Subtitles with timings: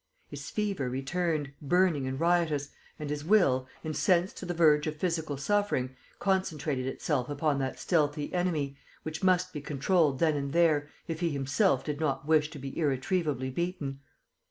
[0.31, 5.37] His fever returned, burning and riotous, and his will, incensed to the verge of physical
[5.37, 11.19] suffering, concentrated itself upon that stealthy enemy, which must be controlled then and there, if
[11.19, 13.99] he himself did not wish to be irretrievably beaten.